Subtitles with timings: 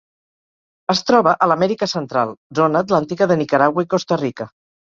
[0.93, 4.53] Es troba a l'Amèrica Central: zona atlàntica de Nicaragua i Costa Rica.